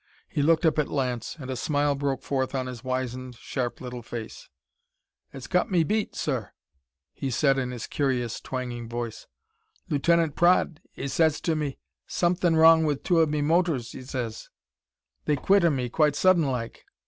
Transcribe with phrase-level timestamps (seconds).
[0.27, 4.01] He looked up at Lance, and a smile broke forth on his wizened, sharp little
[4.01, 4.49] face.
[5.31, 6.53] "It's got me beat, sir,"
[7.13, 9.27] he said in his curious, twanging voice.
[9.89, 11.77] "Lieutenant Praed, 'e sez to me,
[12.07, 14.49] 'Somethin' wrong with two of me motors,' 'e sez.
[15.25, 16.83] 'They quit on me quite sudden like.